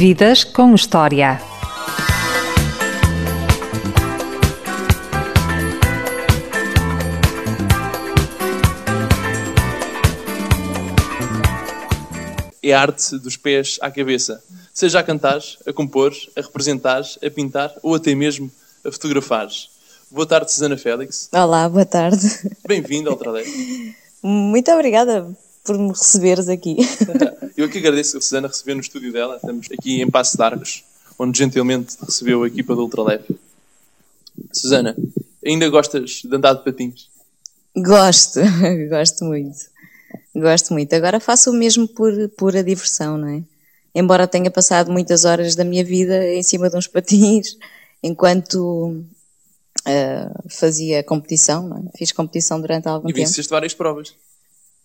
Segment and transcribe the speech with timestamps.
[0.00, 1.38] Vidas com História.
[12.62, 14.42] É a arte dos pés à cabeça.
[14.72, 18.50] Seja a cantar, a compor, a representar, a pintar ou até mesmo
[18.82, 19.50] a fotografar.
[20.10, 21.28] Boa tarde, Susana Félix.
[21.30, 22.26] Olá, boa tarde.
[22.66, 23.44] Bem-vinda ao Tralé.
[24.22, 25.28] Muito obrigada
[25.64, 26.76] por me receberes aqui.
[27.56, 29.36] Eu aqui agradeço a Susana receber no estúdio dela.
[29.36, 30.84] Estamos aqui em Passo de Arcos,
[31.18, 33.24] onde gentilmente recebeu a equipa do Ultraleve.
[34.52, 34.96] Susana,
[35.44, 37.08] ainda gostas de andar de patins?
[37.76, 38.40] Gosto,
[38.88, 39.58] gosto muito.
[40.34, 40.92] Gosto muito.
[40.94, 43.42] Agora faço o mesmo por pura diversão, não é?
[43.94, 47.56] Embora tenha passado muitas horas da minha vida em cima de uns patins,
[48.02, 49.04] enquanto
[49.86, 51.98] uh, fazia competição, é?
[51.98, 53.26] Fiz competição durante algum e tempo.
[53.26, 54.14] venceste várias provas.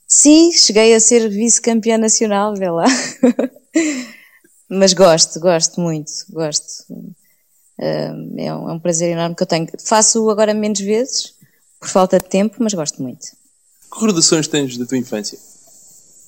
[0.07, 2.85] Sim, cheguei a ser vice-campeã nacional, vê lá.
[4.69, 6.85] Mas gosto, gosto muito, gosto.
[7.77, 9.67] É, um, é um prazer enorme que eu tenho.
[9.79, 11.33] Faço agora menos vezes,
[11.79, 13.27] por falta de tempo, mas gosto muito.
[13.27, 15.37] Que recordações tens da tua infância?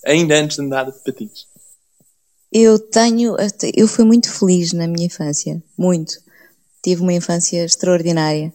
[0.05, 1.47] Ainda antes de andar de patins?
[2.51, 3.35] Eu tenho,
[3.75, 6.13] eu fui muito feliz na minha infância, muito.
[6.83, 8.53] Tive uma infância extraordinária.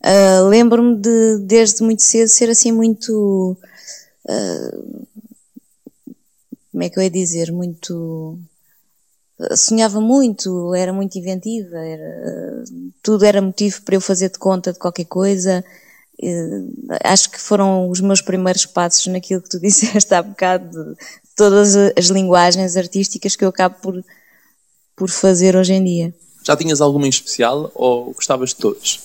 [0.00, 3.56] Uh, Lembro-me de, desde muito cedo, ser assim muito
[4.26, 5.06] Uh,
[6.70, 7.52] como é que eu ia dizer?
[7.52, 8.38] Muito.
[9.56, 12.64] Sonhava muito, era muito inventiva, era,
[13.02, 15.64] tudo era motivo para eu fazer de conta de qualquer coisa.
[16.22, 16.72] Uh,
[17.02, 21.76] acho que foram os meus primeiros passos naquilo que tu disseste há bocado, de todas
[21.76, 24.04] as linguagens artísticas que eu acabo por,
[24.96, 26.14] por fazer hoje em dia.
[26.44, 29.00] Já tinhas alguma em especial ou gostavas de todas?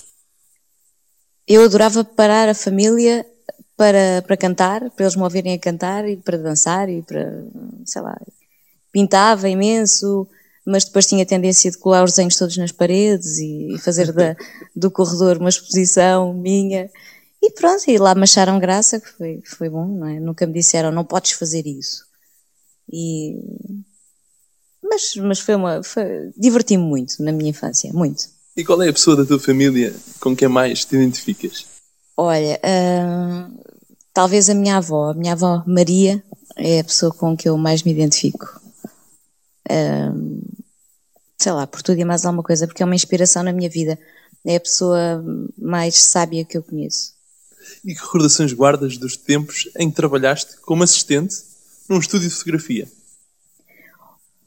[1.48, 3.26] Eu adorava parar a família
[3.80, 7.46] para, para cantar, para eles me ouvirem a cantar e para dançar e para,
[7.86, 8.20] sei lá,
[8.92, 10.28] pintava imenso,
[10.66, 14.36] mas depois tinha tendência de colar os desenhos todos nas paredes e fazer da,
[14.76, 16.90] do corredor uma exposição minha.
[17.42, 20.20] E pronto, e lá me acharam graça, que foi, foi bom, não é?
[20.20, 22.04] Nunca me disseram, não podes fazer isso.
[22.92, 23.38] E...
[24.84, 25.82] Mas, mas foi uma.
[25.84, 26.34] Foi...
[26.36, 28.26] Diverti-me muito na minha infância, muito.
[28.58, 31.66] E qual é a pessoa da tua família com quem mais te identificas?
[32.18, 33.69] Olha, uh,
[34.14, 36.24] talvez a minha avó, a minha avó Maria,
[36.56, 38.60] é a pessoa com que eu mais me identifico.
[39.70, 40.42] Uh,
[41.38, 43.98] sei lá, por tudo e mais alguma coisa, porque é uma inspiração na minha vida.
[44.46, 45.24] É a pessoa
[45.58, 47.14] mais sábia que eu conheço.
[47.84, 51.36] E que recordações guardas dos tempos em que trabalhaste como assistente
[51.88, 52.88] num estúdio de fotografia?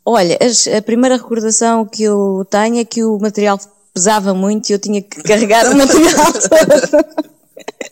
[0.04, 0.38] Olha,
[0.76, 3.58] a primeira recordação que eu tenho é que o material
[3.94, 7.31] pesava muito e eu tinha que carregar o material todo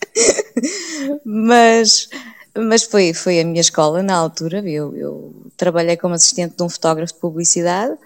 [1.25, 2.09] mas
[2.57, 4.59] mas foi, foi a minha escola na altura.
[4.59, 7.97] Eu, eu trabalhei como assistente de um fotógrafo de publicidade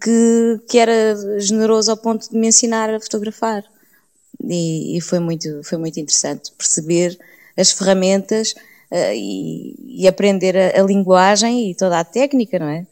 [0.00, 3.64] que, que era generoso ao ponto de me ensinar a fotografar.
[4.42, 7.16] E, e foi, muito, foi muito interessante perceber
[7.56, 8.52] as ferramentas
[8.90, 12.86] uh, e, e, aprender a, a, linguagem e toda a técnica, não é?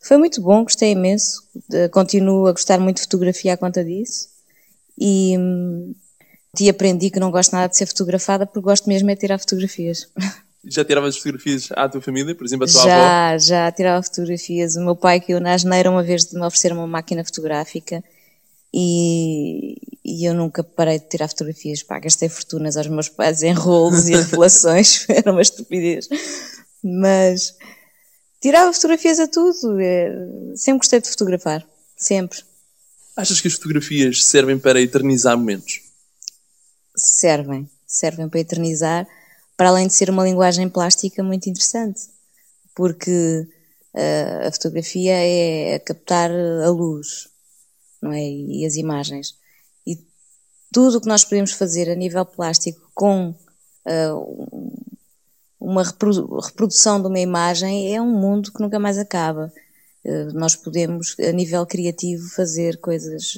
[0.00, 1.42] Foi muito bom, gostei imenso.
[1.72, 4.28] Uh, continuo a gostar muito de fotografia à conta disso.
[4.98, 5.94] E, hum,
[6.58, 9.38] e aprendi que não gosto nada de ser fotografada porque gosto mesmo é de tirar
[9.38, 10.08] fotografias.
[10.64, 13.38] Já tiravas fotografias à tua família, por exemplo, a tua já, avó?
[13.38, 14.76] Já, tirava fotografias.
[14.76, 18.04] O meu pai, que eu na asneira uma vez de me oferecer uma máquina fotográfica
[18.74, 21.82] e, e eu nunca parei de tirar fotografias.
[21.82, 26.08] Pá, gastei fortunas aos meus pais em rolos e revelações, era uma estupidez.
[26.82, 27.54] Mas
[28.40, 29.80] tirava fotografias a tudo.
[29.80, 30.12] É,
[30.56, 32.40] sempre gostei de fotografar, sempre.
[33.16, 35.89] Achas que as fotografias servem para eternizar momentos?
[37.00, 39.06] Servem, servem para eternizar,
[39.56, 42.08] para além de ser uma linguagem plástica muito interessante,
[42.74, 43.46] porque
[43.94, 47.28] uh, a fotografia é captar a luz,
[48.00, 48.22] não é?
[48.22, 49.34] E as imagens.
[49.86, 49.98] E
[50.72, 53.30] tudo o que nós podemos fazer a nível plástico com
[53.86, 54.80] uh,
[55.58, 59.52] uma reprodução de uma imagem é um mundo que nunca mais acaba.
[60.04, 63.36] Uh, nós podemos, a nível criativo, fazer coisas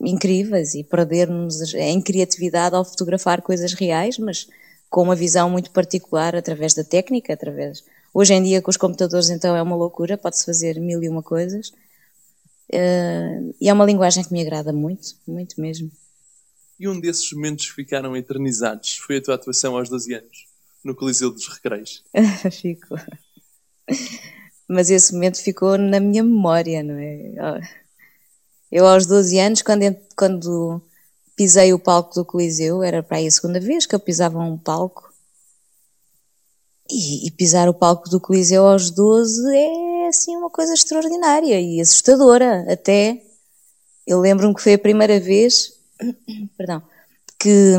[0.00, 4.48] incríveis e perder-nos em criatividade ao fotografar coisas reais, mas
[4.88, 7.84] com uma visão muito particular através da técnica, através.
[8.14, 11.22] Hoje em dia com os computadores então é uma loucura, pode-se fazer mil e uma
[11.22, 11.72] coisas.
[12.70, 15.90] Uh, e é uma linguagem que me agrada muito, muito mesmo.
[16.78, 20.46] E um desses momentos que ficaram eternizados foi a tua atuação aos 12 anos,
[20.84, 22.04] no Coliseu dos Recreios.
[22.52, 22.98] ficou.
[24.68, 27.60] Mas esse momento ficou na minha memória, não é?
[28.70, 30.82] Eu, aos 12 anos, quando, quando
[31.34, 34.58] pisei o palco do Coliseu, era para aí a segunda vez que eu pisava um
[34.58, 35.08] palco.
[36.90, 41.80] E, e pisar o palco do Coliseu aos 12 é assim uma coisa extraordinária e
[41.80, 43.22] assustadora até.
[44.06, 45.74] Eu lembro-me que foi a primeira vez,
[46.56, 46.82] perdão,
[47.38, 47.74] que,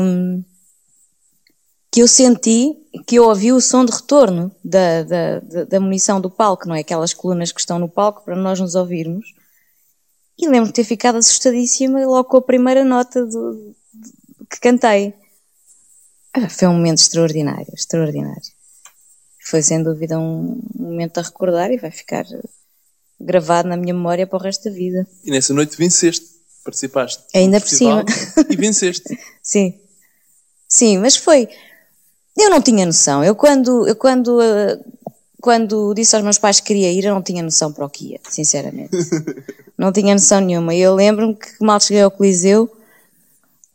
[1.90, 2.76] que eu senti,
[3.06, 6.80] que eu ouvi o som de retorno da, da, da munição do palco, não é?
[6.80, 9.34] Aquelas colunas que estão no palco para nós nos ouvirmos.
[10.40, 13.74] E lembro de ter ficado assustadíssima logo com a primeira nota do,
[14.50, 15.14] que cantei.
[16.32, 18.40] Ah, foi um momento extraordinário, extraordinário.
[19.44, 22.24] Foi sem dúvida um momento a recordar e vai ficar
[23.20, 25.06] gravado na minha memória para o resto da vida.
[25.24, 26.26] E nessa noite venceste,
[26.64, 27.22] participaste.
[27.34, 28.04] Ainda por cima.
[28.48, 29.18] E venceste.
[29.42, 29.78] Sim.
[30.68, 31.48] Sim, mas foi.
[32.38, 33.24] Eu não tinha noção.
[33.24, 34.84] Eu quando, eu quando, uh,
[35.40, 38.12] quando disse aos meus pais que queria ir, eu não tinha noção para o que
[38.12, 38.90] ia, sinceramente.
[39.76, 40.74] não tinha noção nenhuma.
[40.74, 42.70] Eu lembro-me que mal cheguei ao Coliseu,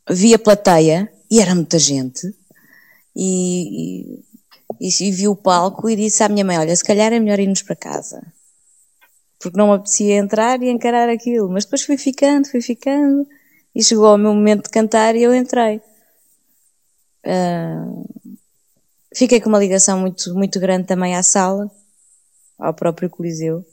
[0.09, 2.33] vi a plateia e era muita gente.
[3.15, 4.21] E,
[4.79, 7.39] e, e vi o palco e disse à minha mãe: Olha, se calhar é melhor
[7.39, 8.21] irmos para casa.
[9.39, 11.50] Porque não me apetecia entrar e encarar aquilo.
[11.50, 13.27] Mas depois fui ficando, fui ficando.
[13.73, 15.81] E chegou o meu momento de cantar e eu entrei.
[17.25, 18.06] Uh,
[19.15, 21.71] fiquei com uma ligação muito, muito grande também à sala,
[22.59, 23.65] ao próprio Coliseu.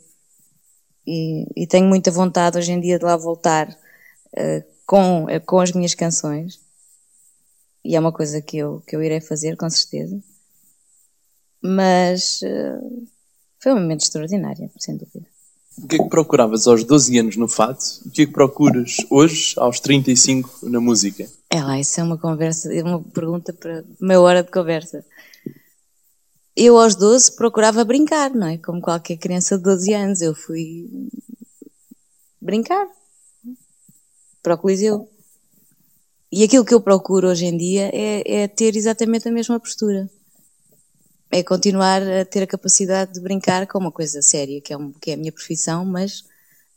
[1.07, 5.61] E, e tenho muita vontade hoje em dia de lá voltar uh, com, uh, com
[5.61, 6.61] as minhas canções.
[7.85, 10.23] E é uma coisa que eu, que eu irei fazer, com certeza.
[11.61, 12.41] Mas
[13.61, 15.27] foi um momento extraordinário, sem dúvida.
[15.79, 17.79] O que é que procuravas aos 12 anos no fado?
[18.05, 21.27] O que é que procuras hoje, aos 35, na música?
[21.49, 25.05] É lá, isso é uma conversa, é uma pergunta para meia hora de conversa.
[26.57, 28.59] Eu aos 12 procurava brincar, não é?
[28.59, 31.09] Como qualquer criança de 12 anos, eu fui
[32.41, 32.87] brincar
[34.43, 35.09] para o Coliseu.
[36.31, 40.11] E aquilo que eu procuro hoje em dia é, é ter exatamente a mesma postura
[41.33, 44.93] é continuar a ter a capacidade de brincar com uma coisa séria, que é, um,
[44.93, 46.25] que é a minha profissão, mas,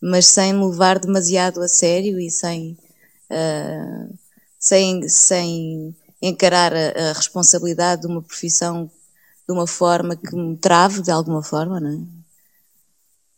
[0.02, 2.78] mas sem me levar demasiado a sério e sem,
[3.30, 4.18] uh,
[4.58, 8.90] sem, sem encarar a, a, responsabilidade de uma profissão
[9.48, 12.00] de uma forma que me trave de alguma forma, não é?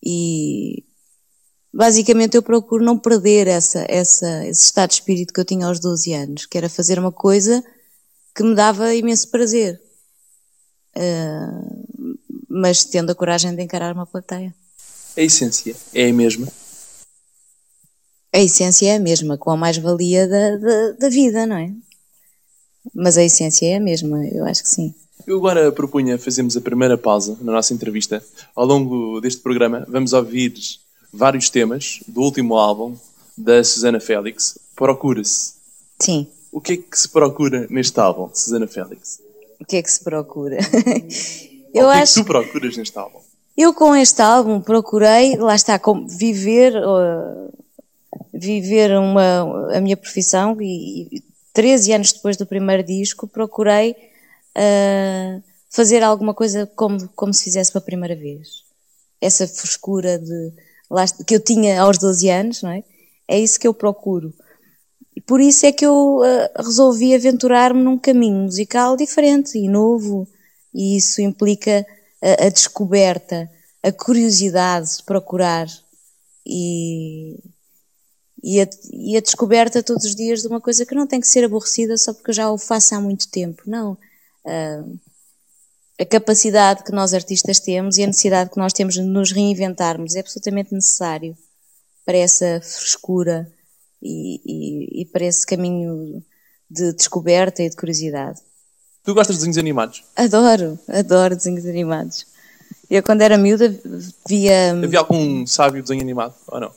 [0.03, 0.83] E
[1.73, 5.79] basicamente eu procuro não perder essa, essa, esse estado de espírito que eu tinha aos
[5.79, 7.63] 12 anos, que era fazer uma coisa
[8.35, 9.81] que me dava imenso prazer
[10.97, 12.17] uh,
[12.49, 14.53] mas tendo a coragem de encarar uma plateia.
[15.15, 16.47] A essência é a mesma?
[18.33, 21.71] A essência é a mesma, com a mais-valia da, da, da, vida, não é?
[22.93, 24.93] Mas a essência é a mesma, eu acho que sim.
[25.25, 28.23] Eu agora propunha fazermos a primeira pausa na nossa entrevista.
[28.55, 30.53] Ao longo deste programa vamos ouvir
[31.11, 32.95] vários temas do último álbum
[33.37, 35.53] da Susana Félix, Procura-se.
[35.99, 36.27] Sim.
[36.51, 39.19] O que é que se procura neste álbum, Susana Félix?
[39.59, 40.57] o que é que se procura?
[41.73, 42.19] eu o que acho...
[42.19, 43.19] é que tu procuras neste álbum?
[43.57, 47.51] Eu com este álbum procurei, lá está, viver, uh,
[48.31, 51.23] viver uma, a minha profissão e, e
[51.53, 53.95] 13 anos depois do primeiro disco procurei
[55.69, 58.63] fazer alguma coisa como, como se fizesse pela primeira vez.
[59.21, 60.53] Essa frescura de,
[61.25, 62.83] que eu tinha aos 12 anos, não é?
[63.27, 64.33] É isso que eu procuro.
[65.15, 70.27] E por isso é que eu uh, resolvi aventurar-me num caminho musical diferente e novo,
[70.73, 71.85] e isso implica
[72.21, 73.49] a, a descoberta,
[73.81, 75.67] a curiosidade de procurar
[76.45, 77.37] e,
[78.43, 81.27] e a, e, a, descoberta todos os dias de uma coisa que não tem que
[81.27, 83.63] ser aborrecida só porque eu já o faço há muito tempo.
[83.65, 83.97] Não.
[85.99, 90.15] A capacidade que nós artistas temos e a necessidade que nós temos de nos reinventarmos
[90.15, 91.35] é absolutamente necessário
[92.05, 93.51] para essa frescura
[94.01, 96.23] e, e, e para esse caminho
[96.69, 98.39] de descoberta e de curiosidade.
[99.03, 100.03] Tu gostas de desenhos animados?
[100.15, 102.27] Adoro, adoro desenhos animados.
[102.89, 103.73] Eu, quando era miúda,
[104.27, 104.71] via.
[104.71, 106.71] Havia algum sábio desenho animado ou não?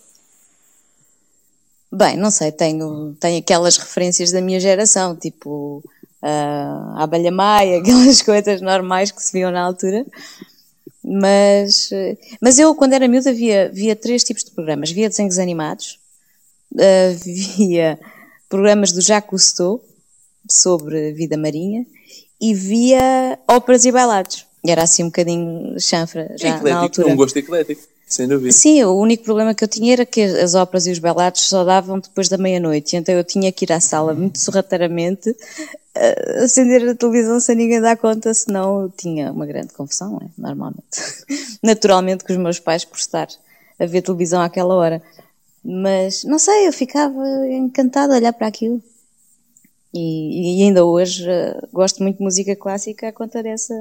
[1.93, 5.83] Bem, não sei, tenho, tenho aquelas referências da minha geração, tipo
[6.23, 10.05] uh, a abelha maia, aquelas coisas normais que se viam na altura.
[11.03, 11.91] Mas,
[12.41, 14.91] mas eu, quando era miúda, via, via três tipos de programas.
[14.91, 15.99] Via desenhos animados,
[16.75, 17.15] uh,
[17.57, 17.99] via
[18.49, 19.83] programas do Jacques Cousteau
[20.49, 21.87] sobre vida marinha
[22.41, 24.47] e via óperas e bailados.
[24.67, 27.09] Era assim um bocadinho chanfra já eclético, na altura.
[27.09, 28.53] um gosto eclético, sem dúvida.
[28.53, 31.65] Sim, o único problema que eu tinha era que as óperas e os bailados só
[31.65, 35.35] davam depois da meia-noite, então eu tinha que ir à sala muito sorrateiramente
[36.43, 40.29] acender a televisão sem ninguém dar conta, senão eu tinha uma grande confusão, é?
[40.39, 40.85] normalmente.
[41.63, 43.29] Naturalmente com os meus pais por estar
[43.79, 45.03] a ver televisão àquela hora.
[45.65, 48.83] Mas não sei, eu ficava encantada a olhar para aquilo.
[49.93, 53.75] E, e ainda hoje uh, gosto muito de música clássica a conta dessa.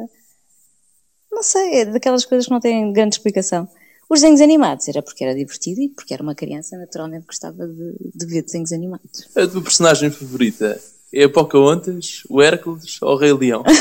[1.32, 3.70] Não sei, é daquelas coisas que não têm grande explicação.
[4.10, 7.96] Os desenhos animados era porque era divertido e porque era uma criança, naturalmente gostava de,
[8.16, 9.30] de ver desenhos animados.
[9.36, 10.82] A tua personagem favorita
[11.14, 13.64] é a Pocahontas, o Hércules ou o Rei Leão?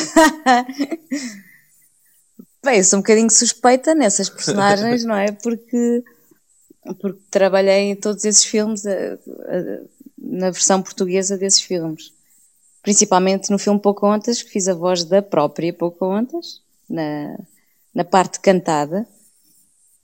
[2.64, 5.30] Bem, eu sou um bocadinho suspeita nessas personagens, não é?
[5.32, 6.02] Porque,
[7.00, 9.18] porque trabalhei em todos esses filmes, a, a,
[10.18, 12.12] na versão portuguesa desses filmes.
[12.82, 17.38] Principalmente no filme Pocahontas, que fiz a voz da própria Pocahontas, na,
[17.94, 19.06] na parte cantada.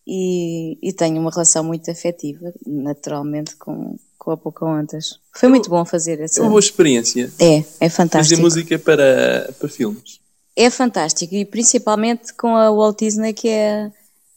[0.07, 5.21] E, e tenho uma relação muito afetiva, naturalmente, com, com a Pocahontas.
[5.33, 6.41] Foi muito bom fazer essa.
[6.41, 7.31] É uma boa experiência.
[7.39, 8.37] É, é fantástico.
[8.37, 10.19] Fazer música para, para filmes.
[10.57, 13.91] É fantástico e principalmente com a Walt Disney que é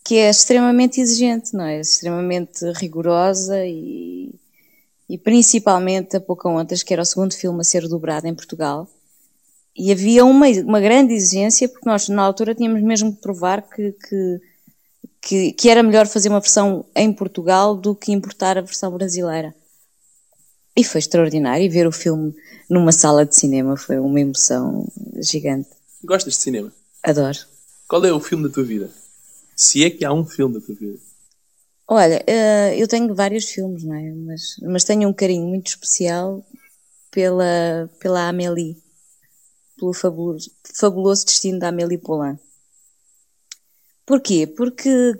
[0.04, 1.82] que é extremamente exigente, não é?
[1.82, 4.34] Extremamente rigorosa e,
[5.10, 8.88] e principalmente a Pocahontas, que era o segundo filme a ser dobrado em Portugal.
[9.76, 13.92] E havia uma, uma grande exigência, porque nós na altura tínhamos mesmo que provar que,
[13.92, 14.42] que,
[15.22, 19.54] que, que era melhor fazer uma versão em Portugal do que importar a versão brasileira.
[20.78, 21.66] E foi extraordinário.
[21.66, 22.36] E ver o filme
[22.70, 24.88] numa sala de cinema foi uma emoção
[25.20, 25.70] gigante.
[26.04, 26.72] Gostas de cinema?
[27.02, 27.40] Adoro.
[27.88, 28.90] Qual é o filme da tua vida?
[29.56, 31.00] Se é que há um filme da tua vida.
[31.88, 34.12] Olha, uh, eu tenho vários filmes, não é?
[34.12, 36.46] Mas, mas tenho um carinho muito especial
[37.10, 38.78] pela, pela Amélie.
[39.80, 42.38] Pelo fabuloso, fabuloso destino da Amélie Poulain.
[44.06, 44.46] Porquê?
[44.46, 45.14] Porque,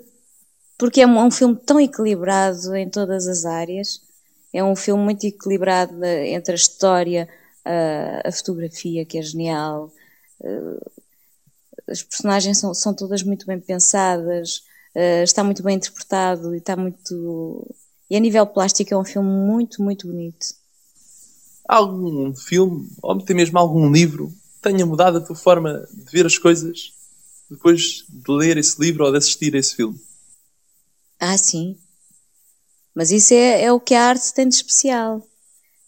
[0.76, 4.00] porque é um, um filme tão equilibrado em todas as áreas.
[4.52, 7.28] É um filme muito equilibrado entre a história,
[7.64, 9.92] a, a fotografia, que é genial,
[10.40, 10.90] uh,
[11.88, 14.62] as personagens são, são todas muito bem pensadas,
[14.94, 17.66] uh, está muito bem interpretado e está muito.
[18.10, 20.46] E a nível plástico é um filme muito, muito bonito.
[21.66, 26.38] Algum filme, ou até mesmo algum livro, tenha mudado a tua forma de ver as
[26.38, 26.94] coisas
[27.50, 29.98] depois de ler esse livro ou de assistir a esse filme?
[31.20, 31.76] Ah, sim.
[32.98, 35.24] Mas isso é, é o que a arte tem de especial.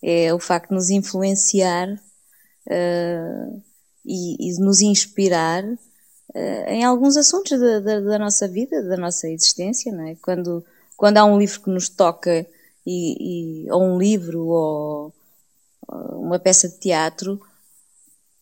[0.01, 3.63] É o facto de nos influenciar uh,
[4.07, 9.29] e, e, nos inspirar uh, em alguns assuntos da, da, da, nossa vida, da nossa
[9.29, 10.15] existência, não é?
[10.23, 10.65] Quando,
[10.97, 12.47] quando há um livro que nos toca,
[12.87, 15.13] e, e ou um livro, ou
[16.13, 17.41] uma peça de teatro,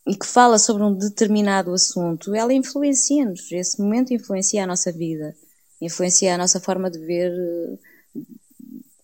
[0.06, 3.50] e que fala sobre um determinado assunto, ela influencia-nos.
[3.50, 5.34] Esse momento influencia a nossa vida,
[5.80, 7.32] influencia a nossa forma de ver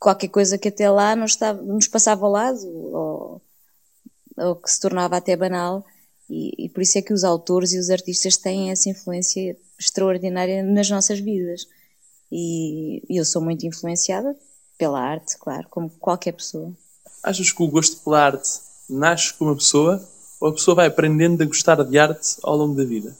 [0.04, 3.42] qualquer coisa que até lá nos, estava, nos passava ao lado, ou,
[4.36, 5.82] ou que se tornava até banal.
[6.28, 10.62] E, e, por isso é que os autores e os artistas têm essa influência extraordinária
[10.62, 11.66] nas nossas vidas.
[12.30, 14.36] E, e eu sou muito influenciada
[14.76, 16.70] pela arte, claro, como qualquer pessoa.
[17.22, 20.06] Achas que o gosto pela arte nasce com uma pessoa
[20.38, 23.16] ou a pessoa vai aprendendo a gostar de arte ao longo da vida?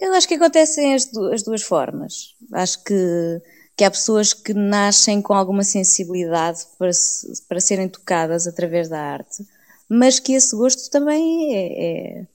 [0.00, 2.34] Eu acho que acontecem as, du as duas formas.
[2.52, 3.42] Acho que,
[3.80, 9.00] que há pessoas que nascem com alguma sensibilidade para, se, para serem tocadas através da
[9.00, 9.42] arte
[9.90, 12.26] mas que esse gosto também é, é,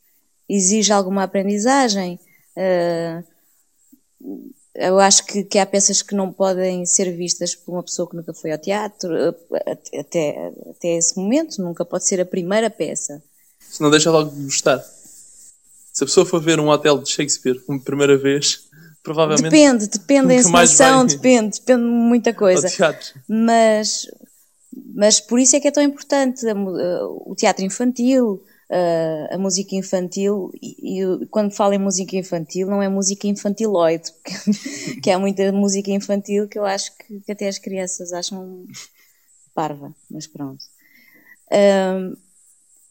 [0.49, 2.19] exige alguma aprendizagem.
[2.57, 3.23] Uh,
[4.75, 8.15] eu acho que, que, há peças que não podem ser vistas por uma pessoa que
[8.17, 9.09] nunca foi ao teatro,
[9.97, 13.23] até, até esse momento, nunca pode ser a primeira peça.
[13.57, 14.83] Se não deixa logo de gostar.
[15.93, 18.64] Se a pessoa for ver um hotel de Shakespeare pela primeira vez,
[19.05, 19.43] provavelmente.
[19.43, 22.67] Depende, depende da encenação, depende, depende de muita coisa.
[23.29, 24.07] Mas
[24.93, 29.75] mas por isso é que é tão importante a, o teatro infantil, a, a música
[29.75, 35.17] infantil, e, e, quando falo em música infantil, não é música infantiloide, porque, que há
[35.17, 38.65] muita música infantil que eu acho que, que até as crianças acham
[39.53, 40.63] parva, mas pronto.
[41.51, 42.17] Um,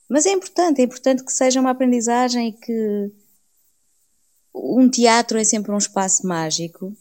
[0.09, 3.13] mas é importante, é importante que seja uma aprendizagem e que
[4.55, 6.97] um teatro é sempre um espaço mágico,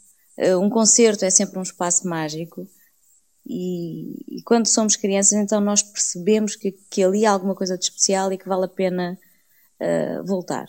[0.59, 2.67] um concerto é sempre um espaço mágico,
[3.45, 7.83] e, e, quando somos crianças, então nós percebemos que, que ali há alguma coisa de
[7.83, 9.17] especial e que vale a pena
[9.79, 10.67] uh, voltar.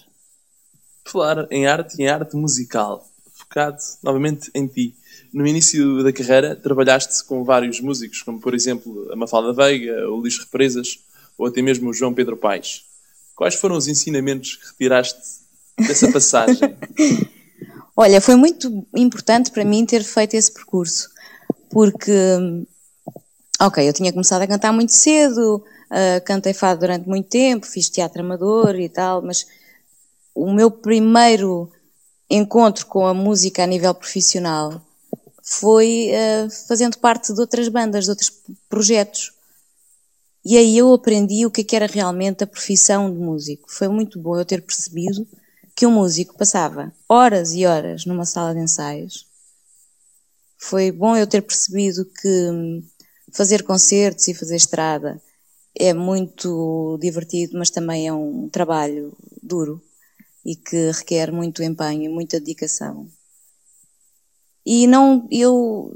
[1.04, 4.94] Falar em arte e em arte musical, focado novamente em ti.
[5.32, 10.16] No início da carreira, trabalhaste com vários músicos, como por exemplo a Mafalda Veiga, o
[10.16, 10.98] Luís Represas
[11.38, 12.84] ou até mesmo o João Pedro Paes.
[13.36, 15.43] Quais foram os ensinamentos que retiraste
[15.78, 16.76] dessa passagem?
[17.96, 21.14] Olha, foi muito importante para mim ter feito esse percurso
[21.74, 22.12] porque,
[23.60, 25.56] ok, eu tinha começado a cantar muito cedo,
[25.90, 29.44] uh, cantei fado durante muito tempo, fiz teatro amador e tal, mas
[30.32, 31.68] o meu primeiro
[32.30, 34.80] encontro com a música a nível profissional
[35.42, 38.32] foi uh, fazendo parte de outras bandas, de outros
[38.68, 39.32] projetos.
[40.44, 43.64] E aí eu aprendi o que, é que era realmente a profissão de músico.
[43.68, 45.26] Foi muito bom eu ter percebido
[45.74, 49.26] que um músico passava horas e horas numa sala de ensaios
[50.58, 52.82] Foi bom eu ter percebido que hum,
[53.32, 55.20] fazer concertos e fazer estrada
[55.76, 59.82] é muito divertido, mas também é um trabalho duro
[60.44, 63.08] e que requer muito empenho, muita dedicação.
[64.64, 65.94] E não, eu,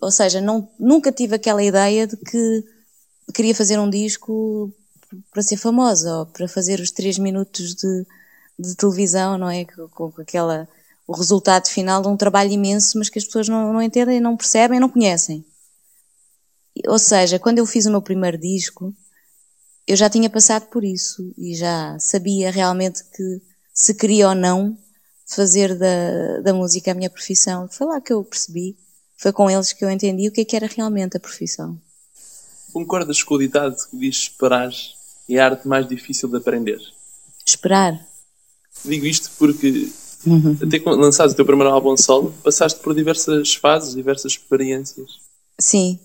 [0.00, 2.64] ou seja, não, nunca tive aquela ideia de que
[3.32, 4.72] queria fazer um disco
[5.30, 8.06] para ser famosa ou para fazer os três minutos de,
[8.58, 9.64] de televisão, não é?
[9.64, 10.68] Com, com, aquela,
[11.06, 14.36] o resultado final de um trabalho imenso, mas que as pessoas não, não entendem, não
[14.36, 15.44] percebem, não conhecem.
[16.86, 18.92] Ou seja, quando eu fiz o meu primeiro disco,
[19.86, 23.40] eu já tinha passado por isso e já sabia realmente que
[23.72, 24.76] se queria ou não
[25.26, 27.68] fazer da, da música a minha profissão.
[27.68, 28.76] Foi lá que eu percebi,
[29.16, 31.78] foi com eles que eu entendi o que é que era realmente a profissão.
[32.72, 34.70] Concordas com o ditado que diz esperar
[35.28, 36.78] é a arte mais difícil de aprender?
[37.46, 38.04] Esperar?
[38.84, 39.88] Digo isto porque
[40.26, 40.56] uhum.
[40.62, 45.20] até que lançaste o teu primeiro álbum solo, passaste por diversas fases, diversas experiências.
[45.58, 45.98] Sim,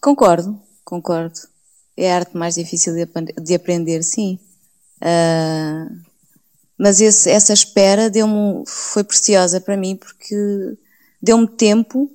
[0.00, 1.40] concordo, concordo.
[1.96, 3.06] É a arte mais difícil de,
[3.40, 4.38] de aprender, sim.
[5.00, 6.00] Uh,
[6.78, 8.26] mas esse, essa espera deu
[8.66, 10.76] foi preciosa para mim porque
[11.20, 12.10] deu-me tempo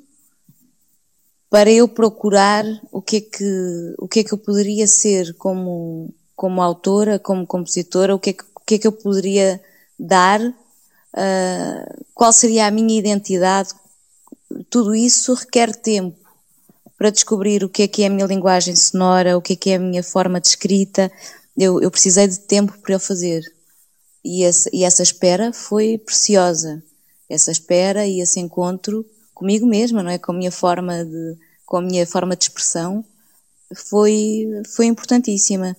[1.50, 6.14] para eu procurar o que é que, o que, é que eu poderia ser como,
[6.36, 9.62] como autora, como compositora, o que é que, o que, é que eu poderia
[10.00, 13.70] dar, uh, qual seria a minha identidade.
[14.70, 16.18] Tudo isso requer tempo
[16.98, 19.70] para descobrir o que é que é a minha linguagem sonora, o que é que
[19.70, 21.12] é a minha forma de escrita.
[21.56, 23.44] Eu, eu precisei de tempo para eu fazer.
[24.26, 26.84] E, e essa espera foi preciosa.
[27.30, 30.18] Essa espera e esse encontro comigo mesma, não é?
[30.18, 33.06] Com a minha forma de, com a minha forma de expressão
[33.76, 35.78] foi, foi importantíssima.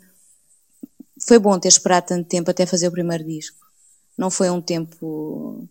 [1.26, 3.67] Foi bom ter esperado tanto tempo até fazer o primeiro disco.
[4.18, 5.64] Não foi um tempo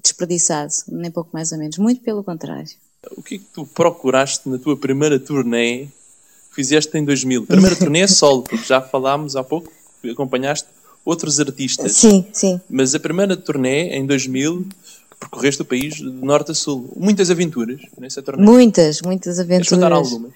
[0.00, 1.76] desperdiçado, nem pouco mais ou menos.
[1.78, 2.70] Muito pelo contrário.
[3.16, 5.88] O que é que tu procuraste na tua primeira turnê
[6.52, 7.46] fizeste em 2000?
[7.46, 9.70] Primeira turnê solo, porque já falámos há pouco,
[10.10, 10.68] acompanhaste
[11.04, 11.92] outros artistas.
[11.92, 12.60] Sim, sim.
[12.70, 14.66] Mas a primeira turnê, em 2000,
[15.18, 16.92] percorreste o país de norte a sul.
[16.96, 18.44] Muitas aventuras nessa turnê.
[18.44, 19.68] Muitas, muitas aventuras.
[19.68, 20.32] Queres contar algumas?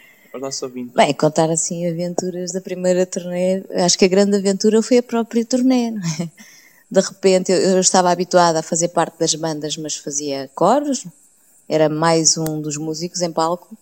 [0.94, 5.44] Bem, contar assim aventuras da primeira turnê, acho que a grande aventura foi a própria
[5.44, 6.30] turnê, não é?
[6.92, 11.06] De repente eu, eu estava habituada a fazer parte das bandas, mas fazia coros,
[11.66, 13.74] era mais um dos músicos em palco,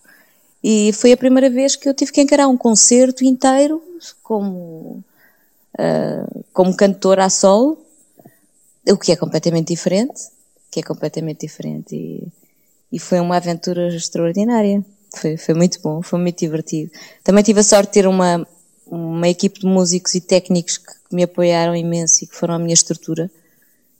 [0.63, 3.83] e foi a primeira vez que eu tive que encarar um concerto inteiro
[4.23, 5.03] como
[5.77, 7.77] uh, como cantora a solo,
[8.87, 10.29] o que é completamente diferente,
[10.71, 12.27] que é completamente diferente e,
[12.93, 14.85] e foi uma aventura extraordinária.
[15.13, 16.89] Foi, foi muito bom, foi muito divertido.
[17.25, 18.47] Também tive a sorte de ter uma,
[18.91, 22.73] uma equipe de músicos e técnicos que, me apoiaram imenso e que foram a minha
[22.73, 23.29] estrutura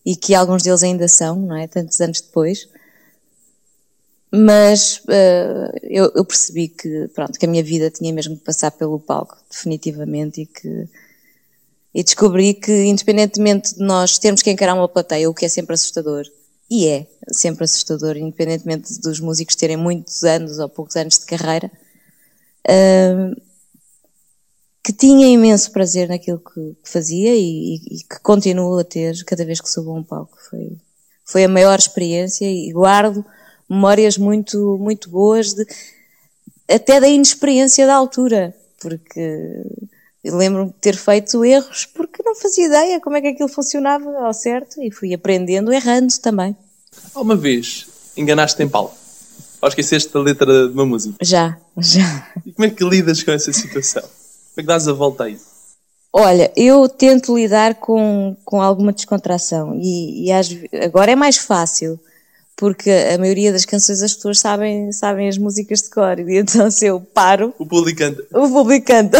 [0.05, 1.67] e que alguns deles ainda são, não é?
[1.67, 2.69] Tantos anos depois.
[4.31, 8.71] Mas uh, eu, eu, percebi que, pronto, que a minha vida tinha mesmo que passar
[8.71, 10.87] pelo palco, definitivamente, e que
[11.93, 15.73] e descobri que, independentemente de nós termos que encarar uma plateia, o que é sempre
[15.73, 16.25] assustador,
[16.69, 21.69] e é sempre assustador, independentemente dos músicos terem muitos anos ou poucos anos de carreira,
[22.65, 23.41] uh,
[24.83, 29.61] que tinha imenso prazer naquilo que, fazia e, e, que continuo a ter cada vez
[29.61, 30.37] que subo a um palco.
[30.49, 30.77] Foi,
[31.23, 33.23] foi a maior experiência e guardo
[33.69, 35.65] memórias muito, muito boas de,
[36.69, 39.63] até da inexperiência da altura, porque
[40.25, 44.33] lembro-me de ter feito erros porque não fazia ideia como é que aquilo funcionava ao
[44.33, 46.55] certo e fui aprendendo, errando também.
[47.13, 48.95] Alguma vez enganaste em palco?
[49.61, 51.15] Ou esqueceste a letra de uma música?
[51.21, 52.27] Já, já.
[52.45, 54.03] E como é que lidas com essa situação?
[54.53, 55.51] Como é que dás a volta a isso?
[56.13, 60.49] Olha, eu tento lidar com, com alguma descontração e, e às,
[60.83, 61.97] agora é mais fácil
[62.61, 66.69] porque a maioria das canções as pessoas sabem, sabem as músicas de cor, e então
[66.69, 67.55] se eu paro.
[67.57, 68.23] O público canta.
[68.31, 69.17] O público canta.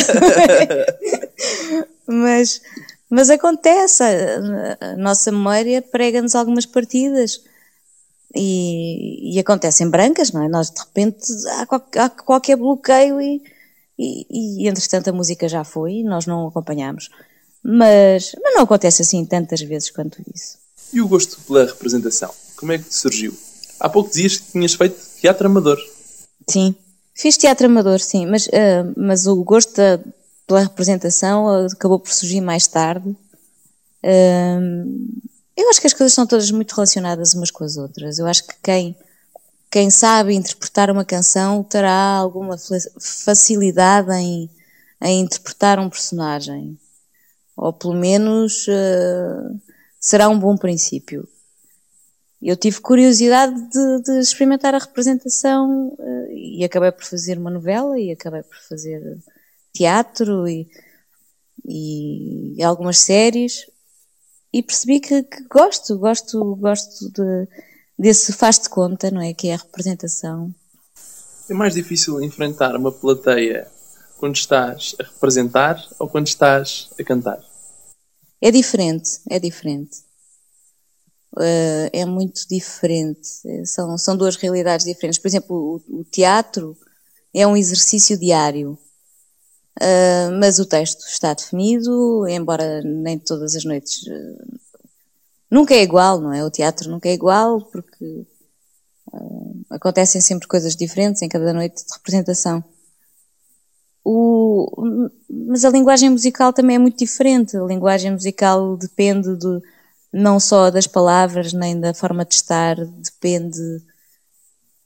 [2.06, 2.62] mas,
[3.10, 7.42] mas acontece, a, nossa memória prega-nos algumas partidas.
[8.36, 10.48] E, e acontecem brancas, não é?
[10.48, 13.42] Nós de repente há, há qualquer bloqueio e,
[13.98, 17.10] e, e, entretanto a música já foi e nós não acompanhamos.
[17.64, 20.58] Mas, mas não acontece assim tantas vezes quanto isso.
[20.92, 22.34] E o gosto pela representação?
[22.56, 23.38] Como é que surgiu?
[23.80, 25.80] Há pouco dias que tinhas feito teatro amador.
[26.50, 26.76] Sim,
[27.14, 30.00] fiz teatro amador, sim, mas, uh, mas o gosto da,
[30.48, 33.10] pela representação acabou por surgir mais tarde.
[34.04, 35.22] Uh,
[35.56, 38.20] eu acho que as coisas são todas muito relacionadas umas com as outras.
[38.20, 38.96] Eu acho que quem,
[39.72, 42.58] quem sabe interpretar uma canção terá alguma
[43.00, 44.50] facilidade em,
[45.02, 46.78] em interpretar um personagem.
[47.56, 49.60] Ou pelo menos uh,
[49.98, 51.26] será um bom princípio.
[52.42, 57.98] eu tive curiosidade de, de experimentar a representação uh, e acabei por fazer uma novela
[57.98, 59.20] e acabei por fazer
[59.74, 60.70] teatro e,
[61.66, 63.68] e algumas séries
[64.52, 67.48] e percebi que, que, gosto, gosto, gosto de,
[68.02, 69.32] desse faz de conta, não é?
[69.32, 70.54] Que é a representação.
[71.48, 73.68] É mais difícil enfrentar uma plateia
[74.18, 77.40] quando estás a representar ou quando estás a cantar?
[78.42, 80.00] É diferente, é diferente.
[81.34, 83.30] Uh, é muito diferente.
[83.66, 85.20] São, são duas realidades diferentes.
[85.20, 86.76] Por exemplo, o, o teatro
[87.34, 88.78] é um exercício diário,
[89.80, 94.02] uh, mas o texto está definido, embora nem todas as noites.
[94.08, 94.60] Uh,
[95.52, 96.44] nunca é igual, não é?
[96.44, 98.26] O teatro nunca é igual, porque
[99.70, 102.64] acontecem sempre coisas diferentes em cada noite de representação.
[104.04, 107.56] O, mas a linguagem musical também é muito diferente.
[107.56, 109.62] A linguagem musical depende de
[110.12, 113.60] não só das palavras nem da forma de estar, depende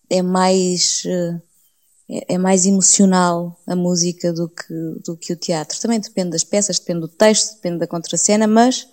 [0.09, 1.03] é mais
[2.09, 4.73] é, é mais emocional a música do que
[5.03, 5.79] do que o teatro.
[5.79, 8.87] Também depende das peças, depende do texto, depende da contracena, mas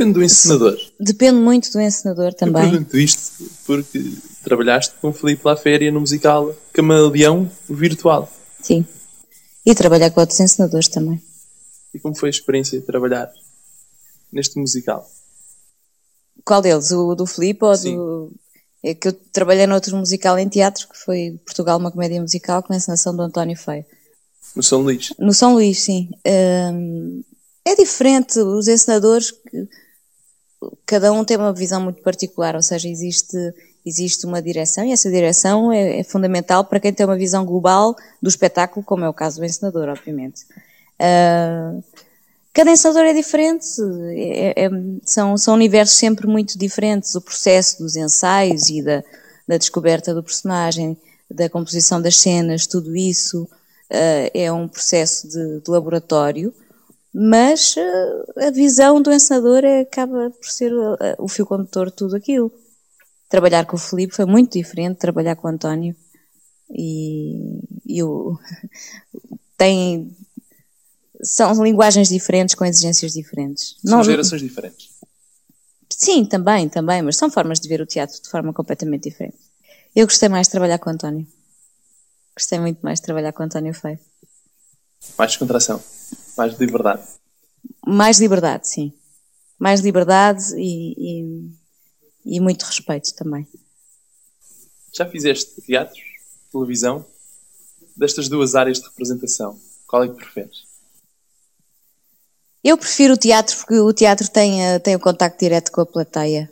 [0.00, 0.78] depende do encenador.
[0.98, 2.64] Depende muito do encenador também.
[2.64, 8.30] Eu pergunto isto porque trabalhaste com Felipe Laféria no musical Camaleão Virtual.
[8.62, 8.86] Sim.
[9.64, 11.22] E trabalhar com outros encenadores também.
[11.92, 13.30] E como foi a experiência de trabalhar
[14.32, 15.06] neste musical?
[16.44, 16.90] Qual deles?
[16.92, 17.96] O do Filipe ou Sim.
[17.96, 18.32] do.
[18.82, 22.72] É que eu trabalhei noutro musical em teatro, que foi Portugal, uma comédia musical, com
[22.72, 23.84] a encenação do António Feio.
[24.56, 25.12] No São Luís?
[25.18, 26.08] No São Luís, sim.
[26.26, 27.22] Um,
[27.62, 29.34] é diferente, os encenadores,
[30.86, 33.36] cada um tem uma visão muito particular, ou seja, existe,
[33.84, 37.96] existe uma direção e essa direção é, é fundamental para quem tem uma visão global
[38.20, 40.44] do espetáculo, como é o caso do encenador, obviamente.
[41.00, 41.82] Uh,
[42.52, 43.64] Cada encenador é diferente,
[44.12, 44.70] é, é,
[45.04, 47.14] são, são universos sempre muito diferentes.
[47.14, 49.04] O processo dos ensaios e da,
[49.46, 50.96] da descoberta do personagem,
[51.30, 56.52] da composição das cenas, tudo isso uh, é um processo de, de laboratório,
[57.12, 61.96] mas uh, a visão do encenador é, acaba por ser uh, o fio condutor de
[61.96, 62.52] tudo aquilo.
[63.28, 65.94] Trabalhar com o Felipe foi muito diferente, trabalhar com o António
[66.70, 68.38] e, e o,
[69.56, 70.16] tem
[71.22, 73.76] são linguagens diferentes com exigências diferentes.
[73.84, 74.88] São não, gerações diferentes.
[75.88, 79.36] Sim, também, também, mas são formas de ver o teatro de forma completamente diferente.
[79.94, 81.26] Eu gostei mais de trabalhar com o António.
[82.34, 83.98] Gostei muito mais de trabalhar com o António Feio.
[85.18, 85.82] Mais descontração,
[86.40, 87.02] mais liberdade.
[87.86, 88.94] Mais liberdade, sim.
[89.58, 90.94] Mais liberdade e,
[92.24, 93.46] e, e muito respeito também.
[94.90, 96.00] Já fizeste teatro,
[96.50, 97.04] televisão?
[97.94, 100.64] Destas duas áreas de representação, qual é que preferes?
[102.64, 105.86] Eu prefiro o teatro porque o teatro tem, eh, tem o contacto direto com a
[105.86, 106.50] plateia.